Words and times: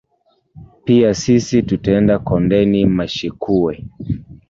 Pia 0.83 1.13
sisi 1.13 1.63
tutaenda 1.63 2.19
kondeni 2.19 2.85
mashekuwe 2.85 3.85